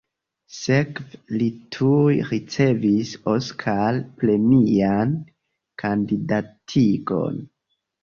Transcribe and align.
Sekve 0.59 1.19
li 1.37 1.49
tuj 1.75 2.15
ricevis 2.31 3.13
Oskar-premian 3.35 5.17
kandidatigon. 5.87 7.43